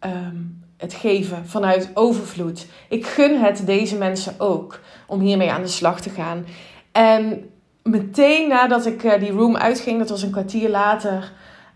um, 0.00 0.62
het 0.76 0.94
geven, 0.94 1.46
vanuit 1.46 1.90
overvloed. 1.94 2.66
Ik 2.88 3.06
gun 3.06 3.40
het 3.40 3.62
deze 3.66 3.96
mensen 3.96 4.34
ook 4.38 4.80
om 5.06 5.20
hiermee 5.20 5.50
aan 5.50 5.62
de 5.62 5.68
slag 5.68 6.00
te 6.00 6.10
gaan. 6.10 6.46
En 6.92 7.49
meteen 7.82 8.48
nadat 8.48 8.86
ik 8.86 9.02
uh, 9.02 9.18
die 9.18 9.30
room 9.30 9.56
uitging, 9.56 9.98
dat 9.98 10.08
was 10.08 10.22
een 10.22 10.30
kwartier 10.30 10.68
later, 10.68 11.32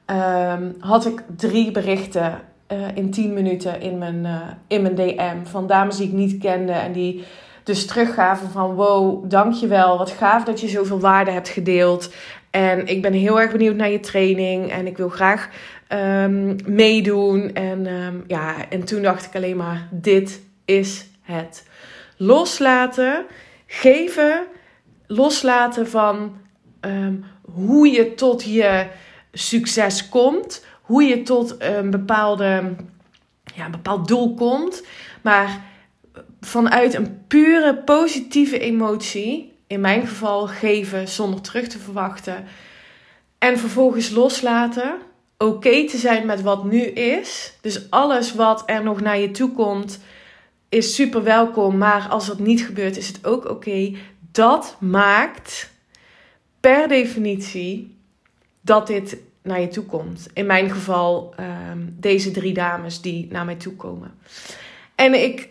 um, 0.07 0.75
had 0.79 1.07
ik 1.07 1.23
drie 1.37 1.71
berichten 1.71 2.41
uh, 2.73 2.79
in 2.95 3.11
tien 3.11 3.33
minuten 3.33 3.81
in 3.81 3.99
mijn, 3.99 4.27
in 4.69 4.83
mijn 4.83 4.95
DM 4.95 5.45
van 5.45 5.67
dames 5.67 5.97
die 5.97 6.07
ik 6.07 6.13
niet 6.13 6.39
kende 6.39 6.73
en 6.73 6.93
die 6.93 7.25
dus 7.65 7.87
teruggaven 7.87 8.51
van 8.51 8.75
wow, 8.75 9.31
dankjewel. 9.31 9.99
Wat 9.99 10.11
gaaf 10.11 10.45
dat 10.45 10.61
je 10.61 10.69
zoveel 10.69 11.01
waarde 11.01 11.31
hebt 11.31 11.49
gedeeld. 11.49 12.15
En 12.51 12.87
ik 12.87 13.03
ben 13.03 13.13
heel 13.13 13.41
erg 13.41 13.53
benieuwd 13.53 13.77
naar 13.77 13.91
je 13.91 14.01
training. 14.01 14.71
En 14.71 14.87
ik 14.87 14.97
wil 14.97 15.09
graag 15.09 15.49
um, 15.89 16.57
meedoen. 16.67 17.55
En 17.55 17.87
um, 17.87 18.25
ja, 18.27 18.55
en 18.69 18.85
toen 18.85 19.03
dacht 19.03 19.25
ik 19.25 19.35
alleen 19.35 19.57
maar, 19.57 19.89
dit 19.91 20.43
is 20.65 21.07
het. 21.23 21.67
Loslaten, 22.17 23.25
geven, 23.67 24.43
loslaten 25.07 25.89
van 25.89 26.37
um, 26.81 27.25
hoe 27.41 27.89
je 27.89 28.15
tot 28.15 28.45
je 28.45 28.87
succes 29.33 30.09
komt. 30.09 30.65
Hoe 30.83 31.03
je 31.03 31.23
tot 31.23 31.57
een 31.59 31.91
bepaalde, 31.91 32.75
ja, 33.55 33.65
een 33.65 33.71
bepaald 33.71 34.09
doel 34.09 34.35
komt. 34.35 34.83
Maar 35.23 35.61
vanuit 36.41 36.95
een 36.95 37.25
pure 37.27 37.77
positieve 37.77 38.59
emotie, 38.59 39.53
in 39.67 39.81
mijn 39.81 40.07
geval 40.07 40.47
geven 40.47 41.09
zonder 41.09 41.41
terug 41.41 41.67
te 41.67 41.79
verwachten, 41.79 42.45
en 43.39 43.59
vervolgens 43.59 44.11
loslaten, 44.11 44.95
oké 45.39 45.87
te 45.89 45.97
zijn 45.97 46.27
met 46.27 46.43
wat 46.43 46.65
nu 46.65 46.81
is. 46.83 47.53
Dus 47.61 47.91
alles 47.91 48.35
wat 48.35 48.63
er 48.67 48.83
nog 48.83 49.01
naar 49.01 49.19
je 49.19 49.31
toe 49.31 49.53
komt, 49.53 49.99
is 50.69 50.95
super 50.95 51.23
welkom, 51.23 51.79
maar 51.79 52.07
als 52.11 52.27
dat 52.27 52.39
niet 52.39 52.65
gebeurt, 52.65 52.97
is 52.97 53.09
het 53.09 53.27
ook 53.27 53.51
oké. 53.51 53.93
Dat 54.35 54.77
maakt 54.81 55.71
per 56.61 56.89
definitie 56.89 57.97
dat 58.61 58.87
dit 58.87 59.17
naar 59.43 59.61
je 59.61 59.69
toe 59.69 59.85
komt. 59.85 60.29
In 60.33 60.47
mijn 60.47 60.71
geval 60.71 61.35
um, 61.71 61.97
deze 62.01 62.31
drie 62.31 62.55
dames 62.55 63.01
die 63.01 63.29
naar 63.31 63.45
mij 63.45 63.55
toe 63.55 63.73
komen. 63.73 64.15
En 64.95 65.23
ik 65.23 65.49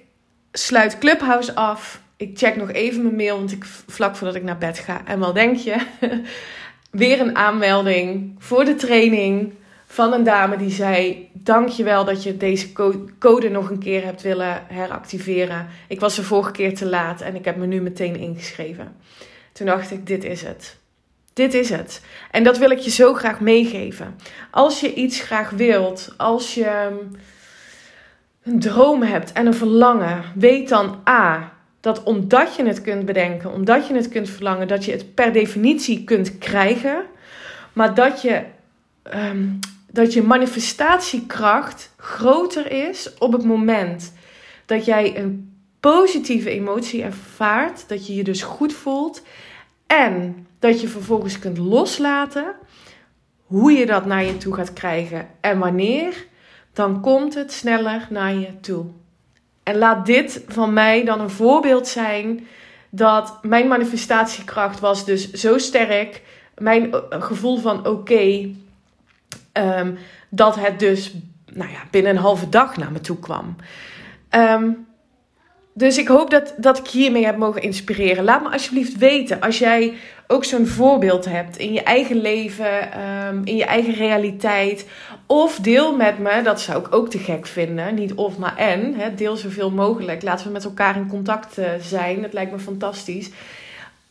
sluit 0.51 0.97
Clubhouse 0.97 1.55
af. 1.55 2.01
Ik 2.17 2.37
check 2.37 2.55
nog 2.55 2.71
even 2.71 3.03
mijn 3.03 3.15
mail, 3.15 3.37
want 3.37 3.51
ik 3.51 3.65
vlak 3.65 4.15
voordat 4.15 4.35
ik 4.35 4.43
naar 4.43 4.57
bed 4.57 4.79
ga. 4.79 5.05
En 5.05 5.19
wat 5.19 5.33
denk 5.33 5.57
je? 5.57 5.85
Weer 6.91 7.19
een 7.19 7.35
aanmelding 7.35 8.35
voor 8.37 8.65
de 8.65 8.75
training 8.75 9.53
van 9.93 10.13
een 10.13 10.23
dame 10.23 10.57
die 10.57 10.71
zei: 10.71 11.29
Dankjewel 11.33 12.05
dat 12.05 12.23
je 12.23 12.37
deze 12.37 12.71
code 13.19 13.49
nog 13.49 13.69
een 13.69 13.79
keer 13.79 14.03
hebt 14.03 14.21
willen 14.21 14.63
heractiveren. 14.67 15.67
Ik 15.87 15.99
was 15.99 16.15
de 16.15 16.23
vorige 16.23 16.51
keer 16.51 16.75
te 16.75 16.85
laat 16.85 17.21
en 17.21 17.35
ik 17.35 17.45
heb 17.45 17.55
me 17.55 17.65
nu 17.65 17.81
meteen 17.81 18.15
ingeschreven. 18.15 18.95
Toen 19.51 19.65
dacht 19.65 19.91
ik: 19.91 20.07
Dit 20.07 20.23
is 20.23 20.41
het. 20.41 20.77
Dit 21.33 21.53
is 21.53 21.69
het. 21.69 22.01
En 22.31 22.43
dat 22.43 22.57
wil 22.57 22.69
ik 22.69 22.77
je 22.77 22.89
zo 22.89 23.13
graag 23.13 23.39
meegeven. 23.39 24.15
Als 24.51 24.79
je 24.79 24.93
iets 24.93 25.21
graag 25.21 25.49
wilt, 25.49 26.13
als 26.17 26.53
je 26.53 26.99
een 28.43 28.59
droom 28.59 29.01
hebt 29.01 29.31
en 29.31 29.45
een 29.45 29.53
verlangen, 29.53 30.23
weet 30.35 30.69
dan 30.69 31.01
A. 31.09 31.53
Dat 31.79 32.03
omdat 32.03 32.55
je 32.55 32.65
het 32.65 32.81
kunt 32.81 33.05
bedenken, 33.05 33.51
omdat 33.51 33.87
je 33.87 33.93
het 33.93 34.09
kunt 34.09 34.29
verlangen, 34.29 34.67
dat 34.67 34.85
je 34.85 34.91
het 34.91 35.13
per 35.13 35.33
definitie 35.33 36.03
kunt 36.03 36.37
krijgen. 36.37 37.03
Maar 37.73 37.93
dat 37.93 38.21
je, 38.21 38.41
um, 39.15 39.59
dat 39.93 40.13
je 40.13 40.23
manifestatiekracht 40.23 41.93
groter 41.97 42.71
is 42.71 43.13
op 43.17 43.31
het 43.31 43.43
moment 43.43 44.13
dat 44.65 44.85
jij 44.85 45.17
een 45.17 45.57
positieve 45.79 46.49
emotie 46.49 47.03
ervaart. 47.03 47.83
Dat 47.87 48.07
je 48.07 48.15
je 48.15 48.23
dus 48.23 48.43
goed 48.43 48.73
voelt. 48.73 49.21
En 49.87 50.47
dat 50.59 50.81
je 50.81 50.87
vervolgens 50.87 51.39
kunt 51.39 51.57
loslaten 51.57 52.55
hoe 53.45 53.71
je 53.71 53.85
dat 53.85 54.05
naar 54.05 54.23
je 54.23 54.37
toe 54.37 54.53
gaat 54.53 54.73
krijgen 54.73 55.27
en 55.41 55.59
wanneer 55.59 56.25
dan 56.73 57.01
komt 57.01 57.33
het 57.33 57.51
sneller 57.51 58.07
naar 58.09 58.33
je 58.33 58.59
toe. 58.59 58.85
En 59.63 59.77
laat 59.77 60.05
dit 60.05 60.43
van 60.47 60.73
mij 60.73 61.05
dan 61.05 61.19
een 61.19 61.29
voorbeeld 61.29 61.87
zijn 61.87 62.47
dat 62.89 63.39
mijn 63.41 63.67
manifestatiekracht 63.67 64.79
was 64.79 65.05
dus 65.05 65.31
zo 65.31 65.57
sterk, 65.57 66.21
mijn 66.57 66.93
eh, 66.93 66.99
gevoel 67.09 67.57
van 67.57 67.87
oké, 67.87 68.49
um, 69.53 69.97
dat 70.29 70.55
het 70.55 70.79
dus 70.79 71.13
nou 71.53 71.71
ja, 71.71 71.79
binnen 71.91 72.11
een 72.11 72.21
halve 72.21 72.49
dag 72.49 72.77
naar 72.77 72.91
me 72.91 73.01
toe 73.01 73.19
kwam. 73.19 73.55
Um, 74.29 74.85
dus 75.73 75.97
ik 75.97 76.07
hoop 76.07 76.29
dat, 76.29 76.53
dat 76.57 76.77
ik 76.77 76.87
hiermee 76.87 77.25
heb 77.25 77.37
mogen 77.37 77.61
inspireren. 77.61 78.23
Laat 78.23 78.43
me 78.43 78.49
alsjeblieft 78.49 78.97
weten 78.97 79.41
als 79.41 79.59
jij 79.59 79.93
ook 80.27 80.45
zo'n 80.45 80.67
voorbeeld 80.67 81.25
hebt 81.25 81.57
in 81.57 81.73
je 81.73 81.83
eigen 81.83 82.21
leven, 82.21 82.91
ehm, 82.91 83.41
in 83.43 83.55
je 83.55 83.65
eigen 83.65 83.93
realiteit. 83.93 84.87
Of 85.25 85.59
deel 85.59 85.95
met 85.95 86.19
me, 86.19 86.41
dat 86.43 86.61
zou 86.61 86.79
ik 86.79 86.95
ook 86.95 87.09
te 87.09 87.17
gek 87.17 87.47
vinden. 87.47 87.95
Niet 87.95 88.13
of, 88.13 88.37
maar 88.37 88.57
en. 88.57 88.93
Hè, 88.95 89.15
deel 89.15 89.35
zoveel 89.35 89.71
mogelijk. 89.71 90.23
Laten 90.23 90.45
we 90.45 90.51
met 90.51 90.63
elkaar 90.63 90.95
in 90.95 91.07
contact 91.07 91.59
uh, 91.59 91.65
zijn. 91.81 92.21
Dat 92.21 92.33
lijkt 92.33 92.51
me 92.51 92.59
fantastisch. 92.59 93.29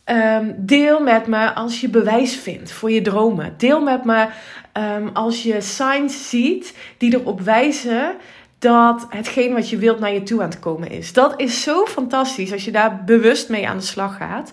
Ehm, 0.03 0.51
deel 0.55 0.99
met 0.99 1.27
me 1.27 1.53
als 1.53 1.81
je 1.81 1.89
bewijs 1.89 2.35
vindt 2.35 2.71
voor 2.71 2.91
je 2.91 3.01
dromen. 3.01 3.53
Deel 3.57 3.81
met 3.81 4.05
me 4.05 4.27
um, 4.73 5.09
als 5.13 5.43
je 5.43 5.61
signs 5.61 6.29
ziet 6.29 6.73
die 6.97 7.13
erop 7.13 7.41
wijzen 7.41 8.15
dat 8.59 9.05
hetgeen 9.09 9.53
wat 9.53 9.69
je 9.69 9.77
wilt 9.77 9.99
naar 9.99 10.13
je 10.13 10.23
toe 10.23 10.41
aan 10.41 10.49
het 10.49 10.59
komen 10.59 10.89
is. 10.89 11.13
Dat 11.13 11.39
is 11.39 11.61
zo 11.61 11.85
fantastisch 11.85 12.51
als 12.51 12.65
je 12.65 12.71
daar 12.71 13.03
bewust 13.03 13.49
mee 13.49 13.67
aan 13.67 13.77
de 13.77 13.83
slag 13.83 14.17
gaat. 14.17 14.51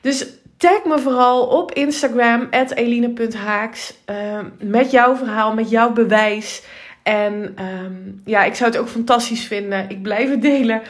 Dus 0.00 0.26
tag 0.56 0.84
me 0.84 0.98
vooral 0.98 1.46
op 1.46 1.72
Instagram, 1.72 2.48
eline.haaks, 2.74 3.94
uh, 4.10 4.38
met 4.60 4.90
jouw 4.90 5.16
verhaal, 5.16 5.54
met 5.54 5.70
jouw 5.70 5.92
bewijs. 5.92 6.62
En 7.02 7.56
um, 7.84 8.22
ja, 8.24 8.44
ik 8.44 8.54
zou 8.54 8.70
het 8.70 8.80
ook 8.80 8.88
fantastisch 8.88 9.44
vinden. 9.44 9.90
Ik 9.90 10.02
blijf 10.02 10.30
het 10.30 10.42
delen. 10.42 10.82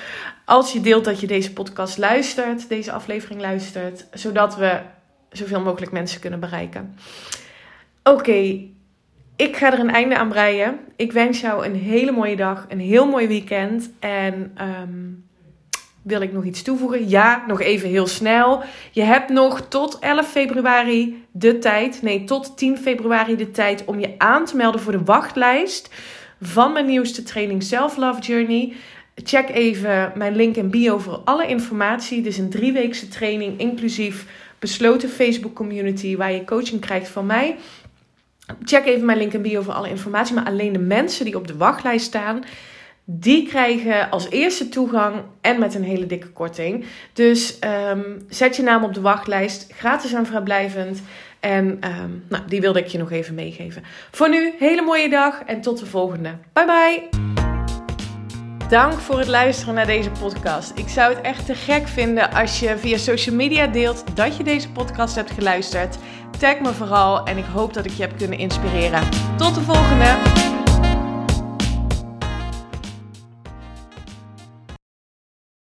Als 0.45 0.73
je 0.73 0.81
deelt 0.81 1.05
dat 1.05 1.21
je 1.21 1.27
deze 1.27 1.53
podcast 1.53 1.99
luistert, 1.99 2.69
deze 2.69 2.93
aflevering 2.93 3.41
luistert, 3.41 4.07
zodat 4.13 4.57
we 4.57 4.81
zoveel 5.31 5.61
mogelijk 5.61 5.93
mensen 5.93 6.21
kunnen 6.21 6.41
bereiken. 6.41 6.97
Oké, 8.09 8.61
ik 9.37 9.57
ga 9.57 9.73
er 9.73 9.79
een 9.79 9.91
einde 9.91 10.17
aan 10.17 10.29
breien. 10.29 10.79
Ik 10.97 11.13
wens 11.13 11.41
jou 11.41 11.67
een 11.67 11.75
hele 11.75 12.13
mooie 12.13 12.37
dag, 12.37 12.67
een 12.69 12.81
heel 12.81 13.07
mooi 13.07 13.27
weekend. 13.27 13.91
En 13.99 14.57
um, 14.61 15.25
wil 16.03 16.21
ik 16.21 16.33
nog 16.33 16.45
iets 16.45 16.63
toevoegen? 16.63 17.09
Ja, 17.09 17.45
nog 17.47 17.61
even 17.61 17.89
heel 17.89 18.07
snel. 18.07 18.63
Je 18.93 19.03
hebt 19.03 19.31
nog 19.31 19.61
tot 19.69 19.99
11 19.99 20.31
februari 20.31 21.25
de 21.33 21.59
tijd, 21.59 22.03
nee, 22.03 22.25
tot 22.25 22.57
10 22.57 22.79
februari 22.79 23.37
de 23.37 23.51
tijd 23.51 23.85
om 23.85 24.01
je 24.01 24.15
aan 24.19 24.45
te 24.45 24.57
melden 24.57 24.81
voor 24.81 24.93
de 24.93 25.05
wachtlijst 25.05 25.91
van 26.41 26.73
mijn 26.73 26.87
nieuwste 26.87 27.23
training 27.23 27.63
Self 27.63 27.97
Love 27.97 28.21
Journey. 28.21 28.73
Check 29.15 29.49
even 29.49 30.13
mijn 30.15 30.37
link 30.37 30.57
in 30.57 30.71
bio 30.71 30.99
voor 30.99 31.21
alle 31.25 31.47
informatie. 31.47 32.23
Dit 32.23 32.33
is 32.33 32.39
een 32.39 32.51
drieweekse 32.51 33.09
training, 33.09 33.59
inclusief 33.59 34.27
besloten 34.59 35.09
Facebook 35.09 35.55
community 35.55 36.17
waar 36.17 36.33
je 36.33 36.45
coaching 36.45 36.81
krijgt 36.81 37.09
van 37.09 37.27
mij. 37.27 37.57
Check 38.63 38.87
even 38.87 39.05
mijn 39.05 39.19
link 39.19 39.33
in 39.33 39.43
bio 39.43 39.63
voor 39.63 39.73
alle 39.73 39.89
informatie. 39.89 40.35
Maar 40.35 40.45
alleen 40.45 40.73
de 40.73 40.79
mensen 40.79 41.25
die 41.25 41.37
op 41.37 41.47
de 41.47 41.57
wachtlijst 41.57 42.07
staan, 42.07 42.45
die 43.05 43.49
krijgen 43.49 44.11
als 44.11 44.31
eerste 44.31 44.69
toegang 44.69 45.15
en 45.41 45.59
met 45.59 45.75
een 45.75 45.85
hele 45.85 46.07
dikke 46.07 46.29
korting. 46.29 46.85
Dus 47.13 47.59
um, 47.91 48.27
zet 48.29 48.57
je 48.57 48.63
naam 48.63 48.85
op 48.85 48.95
de 48.95 49.01
wachtlijst, 49.01 49.73
gratis 49.73 50.13
en 50.13 50.27
vrijblijvend. 50.27 51.03
En 51.41 51.67
um, 51.67 52.25
nou, 52.29 52.43
die 52.49 52.61
wilde 52.61 52.79
ik 52.79 52.87
je 52.87 52.99
nog 52.99 53.11
even 53.11 53.35
meegeven. 53.35 53.83
Voor 54.11 54.29
nu, 54.29 54.53
hele 54.59 54.83
mooie 54.83 55.09
dag 55.09 55.43
en 55.47 55.61
tot 55.61 55.79
de 55.79 55.87
volgende. 55.87 56.35
Bye 56.53 56.65
bye! 56.65 57.36
Dank 58.69 58.93
voor 58.93 59.19
het 59.19 59.29
luisteren 59.29 59.75
naar 59.75 59.87
deze 59.87 60.11
podcast. 60.11 60.73
Ik 60.75 60.89
zou 60.89 61.15
het 61.15 61.25
echt 61.25 61.47
te 61.47 61.55
gek 61.55 61.89
vinden 61.89 62.33
als 62.33 62.61
je 62.61 62.79
via 62.79 62.97
social 62.97 63.35
media 63.35 63.67
deelt 63.67 64.17
dat 64.17 64.37
je 64.37 64.45
deze 64.45 64.71
podcast 64.71 65.15
hebt 65.15 65.31
geluisterd. 65.31 65.99
Tag 66.39 66.61
me 66.61 66.73
vooral 66.73 67.27
en 67.27 67.39
ik 67.39 67.45
hoop 67.45 67.75
dat 67.75 67.85
ik 67.85 67.93
je 67.93 68.03
heb 68.03 68.17
kunnen 68.17 68.39
inspireren. 68.39 69.09
Tot 69.37 69.55
de 69.55 69.61
volgende! 69.61 70.66